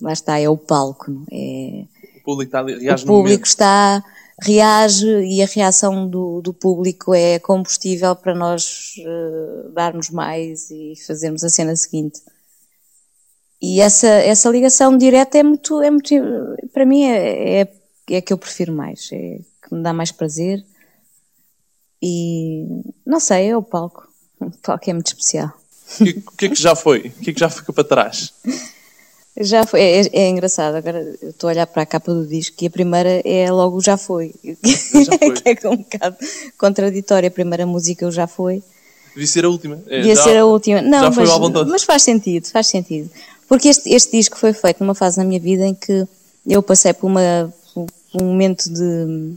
[0.00, 1.24] Lá está, é o palco.
[1.30, 1.84] É...
[2.18, 4.04] O público está reage O público está,
[4.40, 10.94] reage e a reação do, do público é combustível para nós uh, darmos mais e
[11.06, 12.20] fazermos a cena seguinte.
[13.60, 16.14] E essa, essa ligação direta é muito, é muito
[16.72, 17.72] para mim é, é,
[18.10, 20.64] é que eu prefiro mais, é que me dá mais prazer.
[22.00, 22.64] E
[23.04, 24.06] não sei, é o palco.
[24.40, 25.52] O palco é muito especial.
[26.00, 27.08] O que, que, é que já foi?
[27.08, 28.32] O que é que já ficou para trás?
[29.40, 30.74] Já foi, é, é engraçado.
[30.74, 33.80] Agora eu estou a olhar para a capa do disco e a primeira é logo
[33.80, 34.34] Já Foi.
[34.44, 35.54] Já foi.
[35.54, 36.16] que é um bocado
[36.56, 37.28] contraditório.
[37.28, 38.62] A primeira música o Já Foi.
[39.14, 39.80] Devia ser a última.
[39.86, 40.82] É, Devia já, ser a última.
[40.82, 43.10] Não, já mas, foi mas faz sentido, faz sentido.
[43.48, 46.06] Porque este, este disco foi feito numa fase na minha vida em que
[46.46, 49.34] eu passei por, uma, por um momento de.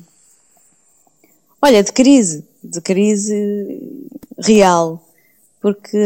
[1.61, 2.43] Olha, de crise.
[2.63, 3.81] De crise
[4.37, 5.01] real
[5.61, 5.97] porque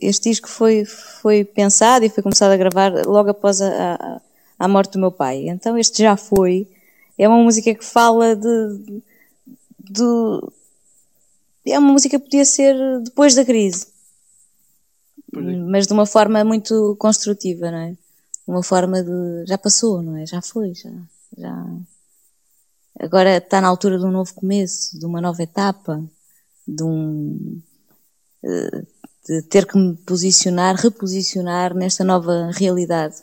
[0.00, 4.20] este disco foi, foi pensado e foi começado a gravar logo após a, a,
[4.58, 5.46] a, morte do meu pai.
[5.48, 6.66] Então este já foi.
[7.18, 9.02] É uma música que fala de,
[9.78, 10.02] de.
[11.66, 13.88] É uma música que podia ser depois da crise.
[15.30, 17.96] Mas de uma forma muito construtiva, não é?
[18.46, 19.44] Uma forma de.
[19.46, 20.24] Já passou, não é?
[20.24, 20.90] Já foi, já.
[21.36, 21.66] já...
[22.98, 26.02] Agora está na altura de um novo começo, de uma nova etapa,
[26.66, 27.60] de um
[29.28, 33.16] de ter que me posicionar, reposicionar nesta nova realidade.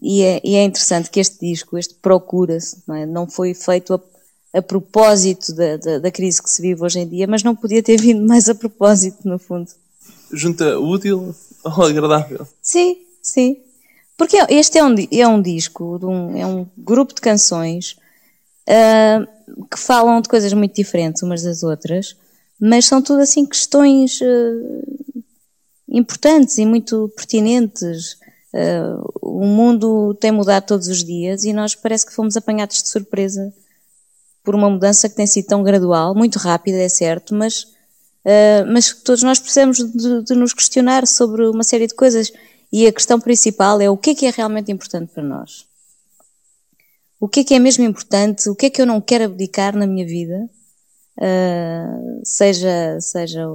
[0.00, 3.06] E é, e é interessante que este disco, este Procura-se, não, é?
[3.06, 7.08] não, foi feito a, a propósito da, da, da, crise que se vive hoje em
[7.08, 9.70] dia, mas não podia ter vindo mais a propósito, no fundo.
[10.30, 12.46] Junta útil ao agradável.
[12.60, 13.56] Sim, sim.
[14.16, 17.96] Porque este é um, é um disco, um, é um grupo de canções
[18.68, 19.26] uh,
[19.70, 22.16] que falam de coisas muito diferentes umas das outras,
[22.60, 25.24] mas são tudo assim questões uh,
[25.88, 28.18] importantes e muito pertinentes.
[28.52, 32.88] Uh, o mundo tem mudado todos os dias e nós parece que fomos apanhados de
[32.88, 33.52] surpresa
[34.44, 37.64] por uma mudança que tem sido tão gradual, muito rápida, é certo, mas,
[38.24, 42.30] uh, mas todos nós precisamos de, de, nos questionar sobre uma série de coisas.
[42.70, 45.66] E a questão principal é o que é que é realmente importante para nós?
[47.18, 48.50] O que é que é mesmo importante?
[48.50, 50.50] O que é que eu não quero abdicar na minha vida?
[51.16, 53.46] Uh, seja, seja,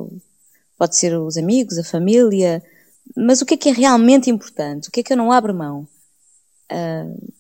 [0.78, 2.64] pode ser os amigos, a família,
[3.16, 4.90] mas o que é que é realmente importante?
[4.90, 5.88] O que é que eu não abro mão?
[6.72, 7.34] Uh,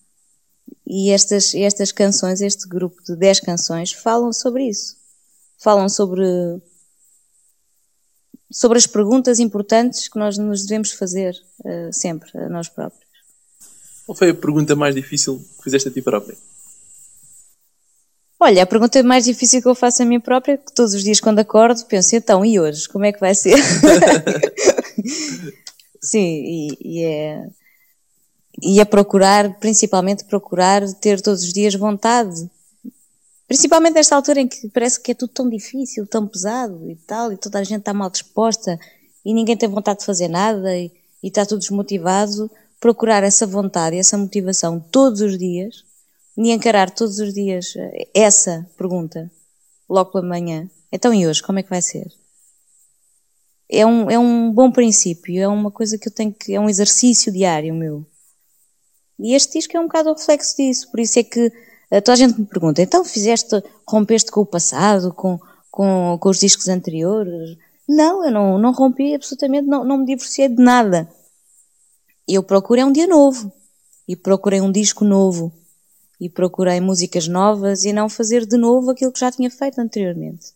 [0.85, 4.97] e estas, estas canções, este grupo de 10 canções, falam sobre isso.
[5.59, 6.25] Falam sobre,
[8.51, 13.07] sobre as perguntas importantes que nós nos devemos fazer uh, sempre, a nós próprios.
[14.05, 16.35] Qual foi a pergunta mais difícil que fizeste a ti própria?
[18.41, 21.19] Olha, a pergunta mais difícil que eu faço a mim própria, que todos os dias
[21.19, 22.87] quando acordo penso, então, e hoje?
[22.87, 23.55] Como é que vai ser?
[26.01, 27.49] Sim, e, e, é.
[28.63, 32.49] E é procurar, principalmente procurar ter todos os dias vontade.
[33.45, 37.33] Principalmente nesta altura em que parece que é tudo tão difícil, tão pesado e tal,
[37.33, 38.79] e toda a gente está mal disposta
[39.25, 40.89] e ninguém tem vontade de fazer nada e,
[41.21, 42.49] e está tudo desmotivado.
[42.79, 45.88] Procurar essa vontade, essa motivação todos os dias
[46.45, 49.29] e encarar todos os dias eh, essa pergunta,
[49.89, 50.69] logo pela manhã.
[50.91, 52.07] Então e hoje, como é que vai ser?
[53.69, 56.69] É um, é um bom princípio, é uma coisa que eu tenho que, é um
[56.69, 58.05] exercício diário meu.
[59.19, 62.13] E este disco é um bocado o reflexo disso, por isso é que uh, toda
[62.13, 65.37] a gente me pergunta, então fizeste, rompeste com o passado, com,
[65.69, 67.57] com, com os discos anteriores?
[67.87, 71.09] Não, eu não, não rompi absolutamente, não, não me divorciei de nada.
[72.27, 73.51] Eu procurei um dia novo,
[74.07, 75.53] e procurei um disco novo,
[76.19, 80.53] e procurei músicas novas e não fazer de novo aquilo que já tinha feito anteriormente.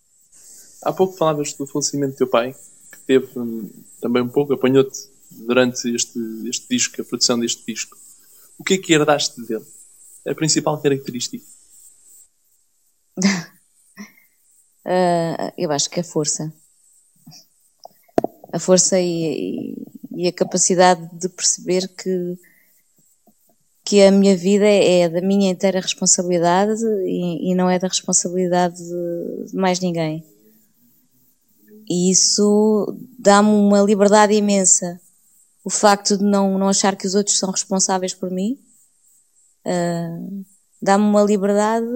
[0.81, 2.53] Há pouco falavas do falecimento do teu pai,
[2.91, 3.69] que teve hum,
[4.01, 4.99] também um pouco, apanhou-te
[5.31, 7.97] durante este, este disco, a produção deste disco.
[8.57, 9.65] O que é que herdaste dele?
[10.27, 11.45] A principal característica?
[13.17, 13.23] uh,
[15.57, 16.53] eu acho que a força.
[18.51, 19.75] A força e,
[20.11, 22.37] e, e a capacidade de perceber que
[23.85, 28.77] que a minha vida é da minha inteira responsabilidade e, e não é da responsabilidade
[28.77, 30.25] de, de mais ninguém.
[31.89, 34.99] E isso dá-me uma liberdade imensa.
[35.63, 38.57] O facto de não, não achar que os outros são responsáveis por mim
[39.65, 40.45] uh,
[40.81, 41.87] dá-me uma liberdade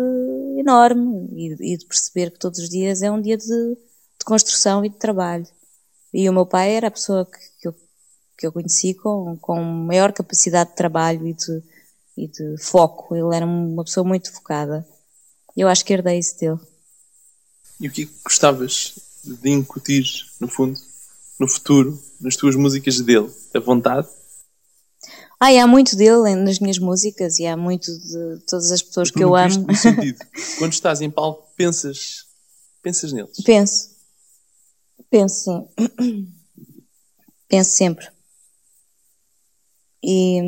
[0.58, 4.84] enorme e, e, de perceber que todos os dias é um dia de, de, construção
[4.84, 5.48] e de trabalho.
[6.14, 7.76] E o meu pai era a pessoa que, que, eu,
[8.38, 11.64] que eu conheci com, com maior capacidade de trabalho e de,
[12.18, 13.16] e de foco.
[13.16, 14.86] Ele era uma pessoa muito focada.
[15.56, 16.60] Eu acho que herdei isso dele.
[17.80, 20.06] E o que é gostavas de incutir,
[20.40, 20.80] no fundo,
[21.40, 23.30] no futuro, nas tuas músicas dele?
[23.54, 24.08] A vontade?
[25.40, 29.12] Ah, e há muito dele nas minhas músicas e há muito de todas as pessoas
[29.12, 29.68] que eu amo.
[29.68, 30.18] No sentido,
[30.58, 32.26] quando estás em palco, pensas,
[32.82, 33.38] pensas neles?
[33.44, 33.96] Penso.
[35.12, 36.34] Penso, sim.
[37.48, 38.08] Penso sempre.
[40.04, 40.42] E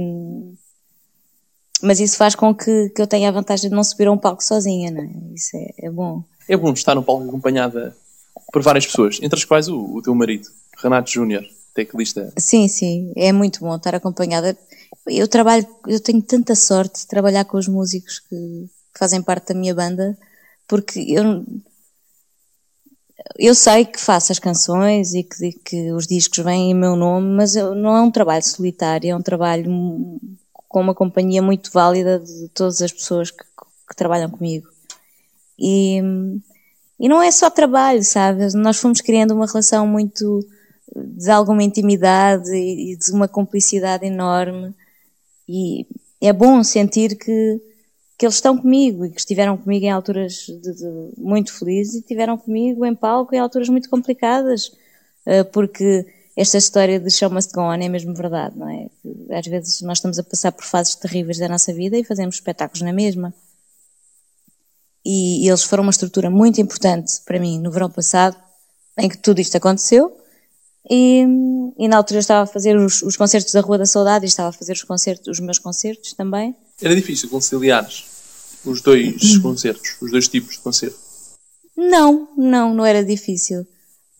[1.81, 4.17] mas isso faz com que, que eu tenha a vantagem de não subir a um
[4.17, 5.09] palco sozinha, não é?
[5.33, 6.23] Isso é, é bom.
[6.47, 7.95] É bom estar no palco acompanhada
[8.51, 12.33] por várias pessoas, entre as quais o, o teu marido, Renato Júnior, teclista.
[12.37, 14.57] Sim, sim, é muito bom estar acompanhada.
[15.07, 18.65] Eu trabalho, eu tenho tanta sorte de trabalhar com os músicos que
[18.97, 20.17] fazem parte da minha banda,
[20.67, 21.45] porque eu
[23.37, 27.27] eu sei que faço as canções e que, que os discos vêm em meu nome,
[27.35, 30.18] mas não é um trabalho solitário, é um trabalho
[30.69, 33.43] com uma companhia muito válida de todas as pessoas que,
[33.89, 34.67] que trabalham comigo.
[35.57, 35.99] E,
[36.99, 38.53] e não é só trabalho, sabe?
[38.53, 40.47] Nós fomos criando uma relação muito
[40.95, 44.73] de alguma intimidade e, de uma cumplicidade enorme.
[45.47, 45.87] E
[46.21, 47.61] é bom sentir que,
[48.15, 51.99] que eles estão comigo e que estiveram comigo em alturas de, de, muito felizes e
[51.99, 54.71] estiveram comigo em palco em alturas muito complicadas,
[55.25, 56.05] eh, porque
[56.39, 58.87] esta história de show must go on é mesmo verdade, não é?
[59.37, 62.81] Às vezes nós estamos a passar por fases terríveis da nossa vida e fazemos espetáculos
[62.81, 63.33] na mesma.
[65.05, 68.37] E, eles foram uma estrutura muito importante para mim no verão passado,
[68.97, 70.17] em que tudo isto aconteceu.
[70.89, 71.25] E,
[71.77, 74.29] e na altura eu estava a fazer os, os, concertos da Rua da Saudade e
[74.29, 76.55] estava a fazer os, concertos, os meus concertos também.
[76.81, 77.85] Era difícil conciliar
[78.63, 80.97] os dois concertos, os dois tipos de concerto?
[81.75, 83.67] Não, não, não era difícil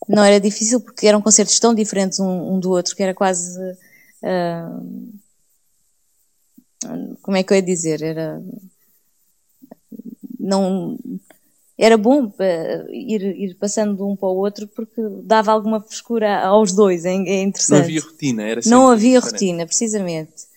[0.08, 3.58] não era difícil porque eram concertos tão diferentes um, um do outro que era quase.
[4.22, 5.20] Uh,
[7.20, 8.02] como é que eu ia dizer?
[8.02, 8.42] Era.
[10.38, 10.98] Não.
[11.76, 16.40] era bom uh, ir, ir passando de um para o outro porque dava alguma frescura
[16.40, 17.78] aos dois, é, é interessante.
[17.78, 19.32] Não havia rotina, era Não havia diferente.
[19.32, 20.50] rotina, precisamente.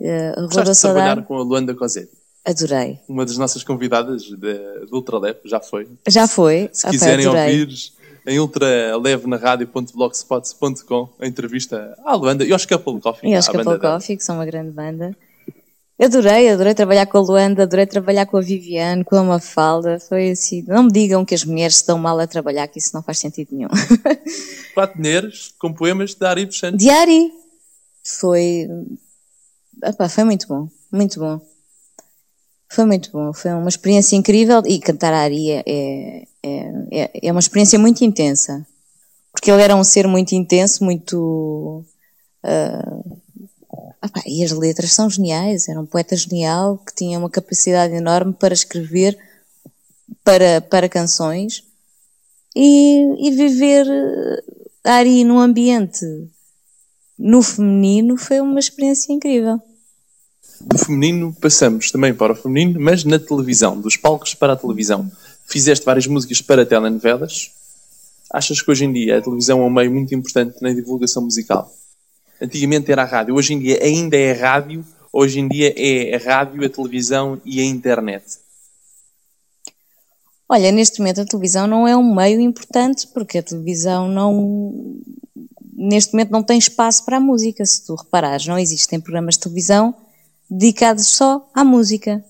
[0.00, 2.12] Uh, Gostaste de trabalhar com a Luanda Cosette?
[2.44, 3.00] Adorei.
[3.08, 5.88] Uma das nossas convidadas do Ultralep, já foi.
[6.06, 6.70] Já foi.
[6.72, 7.95] Se quiserem ouvir
[8.26, 13.30] em ultraleve-na-radio.blogspot.com a entrevista à Luanda e aos Couple Coffee.
[13.30, 15.16] E aos Couple Coffee, que são uma grande banda.
[15.98, 19.98] Adorei, adorei trabalhar com a Luanda, adorei trabalhar com a Viviane, com a Mafalda.
[19.98, 20.62] Foi assim.
[20.66, 23.48] Não me digam que as mulheres estão mal a trabalhar, que isso não faz sentido
[23.52, 23.70] nenhum.
[24.74, 26.84] Quatro mulheres com poemas de Ari Santos.
[26.84, 27.32] De Ari.
[28.04, 28.68] Foi.
[29.82, 31.40] Opa, foi muito bom, muito bom.
[32.68, 37.32] Foi muito bom, foi uma experiência incrível e cantar a Ari é, é, é, é
[37.32, 38.66] uma experiência muito intensa.
[39.32, 41.84] Porque ele era um ser muito intenso, muito.
[42.44, 43.20] Uh,
[44.00, 48.32] ah, e as letras são geniais, era um poeta genial que tinha uma capacidade enorme
[48.32, 49.18] para escrever
[50.22, 51.64] para, para canções
[52.54, 54.42] e, e viver eh,
[54.84, 56.06] Ari num ambiente
[57.18, 59.60] no feminino foi uma experiência incrível.
[60.60, 65.10] Do feminino passamos também para o feminino, mas na televisão, dos palcos para a televisão.
[65.46, 67.52] Fizeste várias músicas para telenovelas.
[68.30, 71.72] Achas que hoje em dia a televisão é um meio muito importante na divulgação musical?
[72.40, 76.16] Antigamente era a rádio, hoje em dia ainda é a rádio, hoje em dia é
[76.16, 78.24] a rádio, a televisão e a internet.
[80.48, 85.00] Olha, neste momento a televisão não é um meio importante, porque a televisão não.
[85.72, 87.64] Neste momento não tem espaço para a música.
[87.66, 89.94] Se tu reparares, não existem programas de televisão
[90.48, 92.24] dedicados só à música.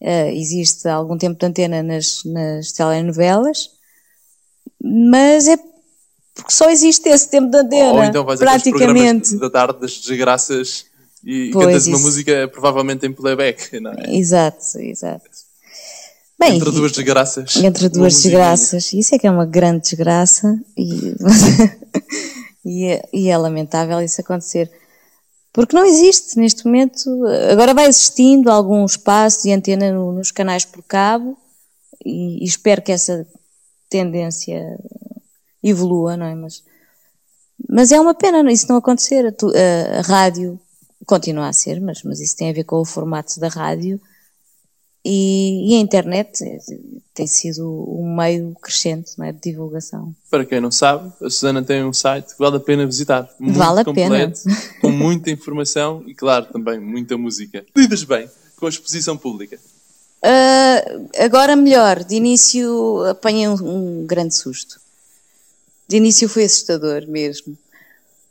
[0.00, 3.70] Uh, existe algum tempo de antena nas, nas telenovelas,
[4.80, 5.56] mas é
[6.34, 7.92] porque só existe esse tempo de antena.
[7.92, 9.36] Ou então vais praticamente.
[9.36, 10.84] da tarde das desgraças
[11.24, 14.14] e pois, cantas uma música provavelmente em playback, não é?
[14.14, 15.24] Exato, exato.
[16.38, 17.56] Bem, entre duas desgraças.
[17.56, 18.92] Entre duas desgraças.
[18.92, 21.14] Isso é que é uma grande desgraça e,
[22.64, 24.70] e, é, e é lamentável isso acontecer.
[25.56, 27.24] Porque não existe neste momento.
[27.50, 31.34] Agora vai existindo algum espaço de antena nos canais por cabo
[32.04, 33.26] e, e espero que essa
[33.88, 34.78] tendência
[35.62, 36.34] evolua, não é?
[36.34, 36.62] Mas,
[37.70, 39.24] mas é uma pena isso não acontecer.
[39.24, 40.60] A, a, a, rádio
[41.06, 43.98] continua a ser, mas, mas isso tem a ver com o formato da rádio
[45.08, 46.44] e, e a internet
[47.14, 50.12] tem sido um meio crescente é, de divulgação.
[50.28, 53.30] Para quem não sabe, a Susana tem um site que vale a pena visitar.
[53.38, 54.56] Muito vale a completo, pena.
[54.96, 57.64] muita informação e, claro, também muita música.
[57.76, 59.58] Lidas bem com a exposição pública?
[60.24, 62.02] Uh, agora melhor.
[62.02, 64.80] De início apanhei um, um grande susto
[65.88, 67.56] de início foi assustador mesmo.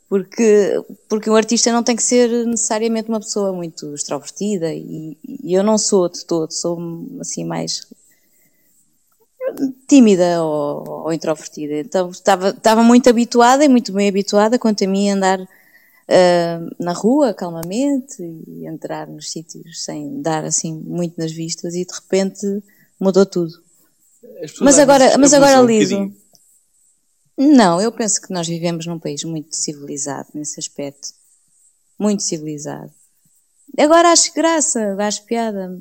[0.08, 5.52] Porque, porque um artista não tem que ser necessariamente uma pessoa muito extrovertida e, e
[5.52, 6.78] eu não sou de todo, sou
[7.20, 7.88] assim mais
[9.88, 11.74] tímida ou, ou, introvertida.
[11.74, 15.40] Então estava, estava muito habituada e muito bem habituada quanto a mim andar
[16.08, 21.84] uh, na rua calmamente e entrar nos sítios sem dar assim muito nas vistas e
[21.84, 22.62] de repente
[22.98, 23.52] mudou tudo.
[24.60, 25.98] Mas agora, mas agora liso.
[25.98, 26.26] Um
[27.36, 31.08] não, eu penso que nós vivemos num país muito civilizado nesse aspecto.
[31.98, 32.90] Muito civilizado.
[33.78, 35.78] Agora acho graça, acho piada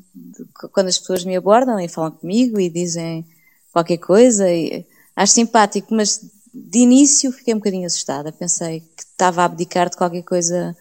[0.73, 3.25] quando as pessoas me abordam e falam comigo e dizem
[3.71, 4.51] qualquer coisa.
[4.51, 4.85] E
[5.15, 8.31] acho simpático, mas de início fiquei um bocadinho assustada.
[8.31, 10.75] Pensei que estava a abdicar de qualquer coisa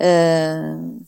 [0.00, 1.06] uh,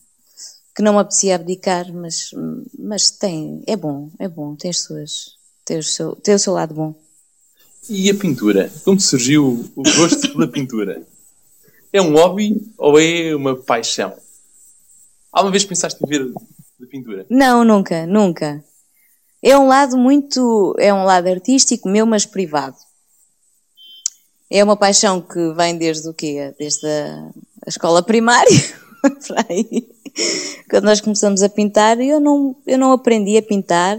[0.74, 2.30] que não me apetecia abdicar, mas,
[2.78, 6.52] mas tem, é bom, é bom, tem, as suas, tem, o seu, tem o seu
[6.52, 6.94] lado bom.
[7.90, 8.70] E a pintura?
[8.84, 11.02] Como surgiu o gosto pela pintura?
[11.92, 14.14] É um hobby ou é uma paixão?
[15.32, 16.32] Alguma vez pensaste em ver
[16.80, 17.26] a pintura?
[17.28, 18.62] Não, nunca, nunca.
[19.42, 20.74] É um lado muito.
[20.78, 22.76] É um lado artístico meu, mas privado.
[24.50, 26.54] É uma paixão que vem desde o quê?
[26.58, 27.30] Desde a,
[27.66, 28.50] a escola primária.
[30.70, 33.98] Quando nós começamos a pintar, eu não, eu não aprendi a pintar,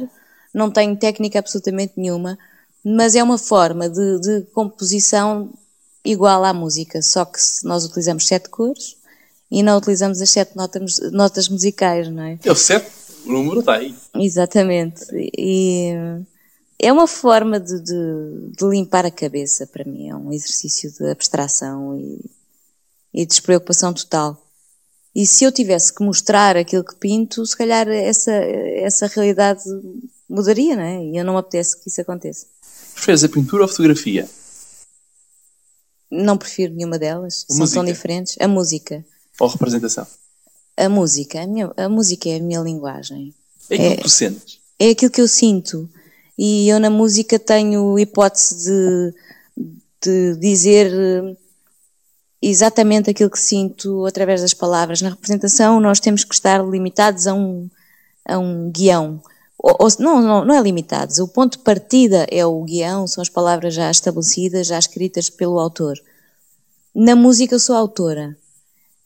[0.54, 2.38] não tenho técnica absolutamente nenhuma
[2.84, 5.50] mas é uma forma de, de composição
[6.04, 8.96] igual à música, só que nós utilizamos sete cores
[9.52, 12.40] e não utilizamos as sete notas, notas musicais, não é?
[12.44, 12.90] É o sete,
[13.26, 13.94] o número está aí.
[14.16, 15.06] Exatamente.
[15.14, 15.94] E
[16.82, 17.94] é uma forma de, de,
[18.58, 22.20] de, limpar a cabeça para mim, é um exercício de abstração e,
[23.14, 24.42] e despreocupação total.
[25.14, 29.64] E se eu tivesse que mostrar aquilo que pinto, se calhar essa, essa realidade
[30.30, 31.04] mudaria, não é?
[31.04, 32.46] E eu não me apetece que isso aconteça.
[32.94, 34.30] Preferes a pintura ou a fotografia?
[36.10, 37.46] Não prefiro nenhuma delas.
[37.50, 37.80] A São música.
[37.82, 38.36] tão diferentes.
[38.40, 39.06] A música.
[39.40, 40.08] Ou a representação?
[40.78, 41.42] A música.
[41.42, 43.34] A, minha, a música é a minha linguagem.
[43.70, 44.60] É aquilo é, que tu sentes.
[44.80, 45.90] É aquilo que eu sinto.
[46.42, 49.14] E eu na música tenho hipótese de,
[50.02, 51.36] de dizer eh,
[52.42, 55.02] exatamente aquilo que sinto através das palavras.
[55.02, 57.70] Na representação nós temos que estar limitados a um,
[58.26, 59.22] a um guião.
[59.58, 61.20] Ou, ou, não, não, não é limitados.
[61.20, 65.60] O ponto de partida é o guião, são as palavras já estabelecidas, já escritas pelo
[65.60, 66.00] autor.
[66.96, 68.38] Na música eu sou autora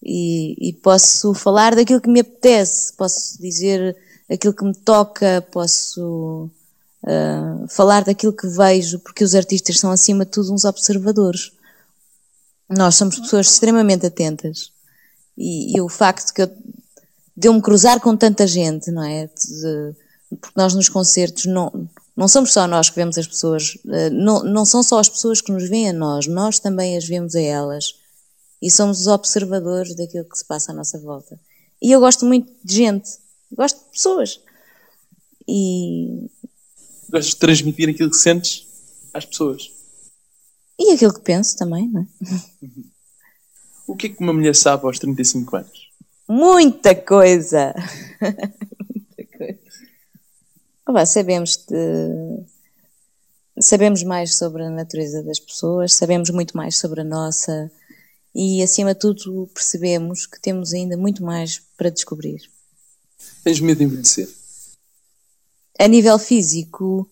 [0.03, 3.97] e, e posso falar daquilo que me apetece, posso dizer
[4.29, 6.51] aquilo que me toca, posso
[7.03, 11.51] uh, falar daquilo que vejo, porque os artistas são, acima de tudo, uns observadores.
[12.69, 14.71] Nós somos pessoas extremamente atentas.
[15.37, 16.47] E, e o facto que eu,
[17.35, 19.27] de eu me cruzar com tanta gente, não é?
[19.27, 19.95] De,
[20.39, 24.43] porque nós nos concertos não, não somos só nós que vemos as pessoas, uh, não,
[24.43, 27.41] não são só as pessoas que nos veem a nós, nós também as vemos a
[27.41, 27.95] elas.
[28.61, 31.37] E somos os observadores daquilo que se passa à nossa volta.
[31.81, 33.11] E eu gosto muito de gente,
[33.51, 34.39] gosto de pessoas.
[35.45, 36.29] E,
[37.13, 38.65] gostas de transmitir aquilo que sentes
[39.13, 39.71] às pessoas.
[40.79, 42.07] E aquilo que penso também, não é?
[43.85, 45.89] O que é que uma mulher sabe aos 35 anos?
[46.25, 47.75] Muita coisa!
[48.21, 51.05] Muita coisa.
[51.05, 52.45] Sabemos de...
[53.59, 57.69] Sabemos mais sobre a natureza das pessoas, sabemos muito mais sobre a nossa
[58.33, 62.41] e, acima de tudo, percebemos que temos ainda muito mais para descobrir.
[63.43, 64.29] Tens medo de envelhecer?
[65.79, 67.09] A nível físico,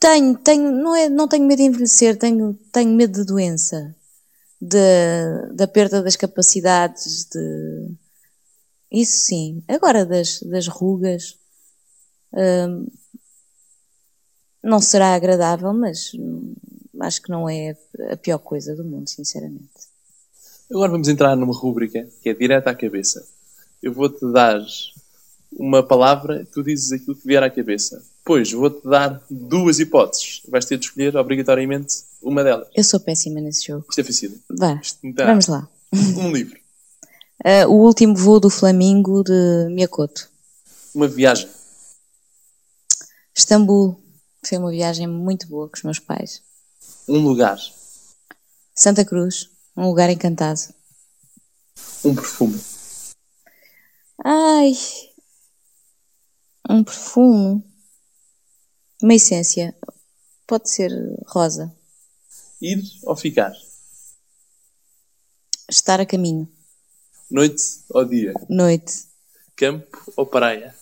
[0.00, 3.94] tenho, tenho, não, é, não tenho medo de envelhecer, tenho, tenho medo de doença,
[4.60, 7.90] de, da perda das capacidades, de.
[8.90, 9.62] Isso sim.
[9.68, 11.36] Agora das, das rugas.
[12.32, 12.86] Hum,
[14.62, 16.12] não será agradável, mas
[17.00, 17.76] acho que não é
[18.10, 19.88] a pior coisa do mundo, sinceramente.
[20.70, 23.26] Agora vamos entrar numa rúbrica que é direta à cabeça.
[23.82, 24.60] Eu vou-te dar
[25.58, 28.02] uma palavra, tu dizes aquilo que vier à cabeça.
[28.24, 30.42] Pois, vou-te dar duas hipóteses.
[30.48, 32.68] Vais ter de escolher, obrigatoriamente, uma delas.
[32.74, 33.86] Eu sou péssima nesse jogo.
[33.88, 34.38] Isto é facil.
[34.50, 34.80] Vá,
[35.26, 35.68] vamos lá.
[35.92, 36.58] Um livro.
[37.44, 40.28] Uh, o último voo do Flamingo de Miyakoto.
[40.94, 41.48] Uma viagem.
[43.36, 43.98] Istambul.
[44.44, 46.42] Foi uma viagem muito boa com os meus pais.
[47.08, 47.58] Um lugar.
[48.74, 49.50] Santa Cruz.
[49.76, 50.60] Um lugar encantado.
[52.04, 52.60] Um perfume.
[54.24, 54.72] Ai,
[56.68, 57.64] um perfume,
[59.02, 59.74] uma essência.
[60.46, 60.90] Pode ser
[61.26, 61.74] rosa.
[62.60, 63.52] Ir ou ficar?
[65.68, 66.48] Estar a caminho.
[67.30, 68.32] Noite ou dia?
[68.48, 69.06] Noite.
[69.54, 70.74] Campo ou praia?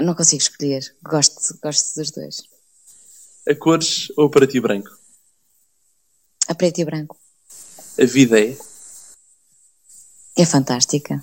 [0.00, 0.94] Não consigo escolher.
[1.02, 2.42] Gosto, gosto dos dois.
[3.48, 4.90] A cores ou preto e branco?
[6.46, 7.16] A preto e branco.
[7.98, 8.56] A vida é?
[10.36, 11.22] É fantástica.